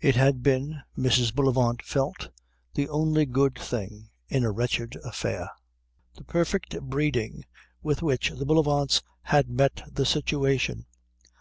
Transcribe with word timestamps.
It 0.00 0.14
had 0.14 0.44
been, 0.44 0.80
Mrs. 0.96 1.34
Bullivant 1.34 1.82
felt, 1.82 2.28
the 2.74 2.88
only 2.88 3.26
good 3.26 3.58
thing 3.58 4.10
in 4.28 4.44
a 4.44 4.52
wretched 4.52 4.94
affair, 5.02 5.50
the 6.14 6.22
perfect 6.22 6.80
breeding 6.82 7.44
with 7.82 8.00
which 8.00 8.30
the 8.30 8.46
Bullivants 8.46 9.02
had 9.22 9.50
met 9.50 9.82
the 9.90 10.06
situation. 10.06 10.86